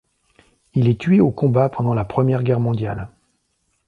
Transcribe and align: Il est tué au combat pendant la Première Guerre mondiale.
Il 0.73 0.87
est 0.89 0.99
tué 0.99 1.19
au 1.21 1.29
combat 1.29 1.69
pendant 1.69 1.93
la 1.93 2.03
Première 2.05 2.41
Guerre 2.41 2.59
mondiale. 2.59 3.07